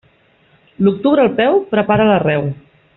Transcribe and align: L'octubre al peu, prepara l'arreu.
L'octubre 0.87 1.27
al 1.27 1.31
peu, 1.41 1.61
prepara 1.77 2.09
l'arreu. 2.13 2.51